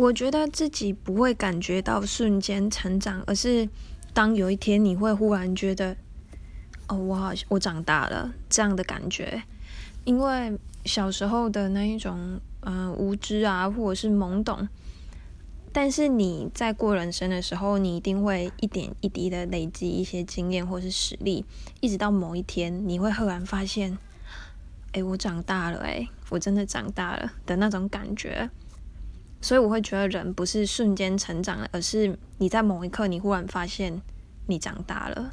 [0.00, 3.68] 我觉得自己不会感觉到瞬间成长，而是
[4.14, 5.94] 当有一天你会忽然觉得，
[6.88, 9.42] 哦，我好，我长大了这样的感觉。
[10.04, 14.66] 因为小时候的那一种，嗯，无知啊，或者是懵懂，
[15.70, 21.44] 但是你在过人生的时候，你一定会一点一滴的累积一些经验或是实力，
[21.80, 23.98] 一直到某一天，你会赫然发现，
[24.92, 28.48] 哎，我长大了，哎，我真的长大了的那种感觉。
[29.50, 34.00] 所以我会觉得人不是瞬间成长了，而是你在某一刻你忽然发现
[34.46, 35.32] 你长大了。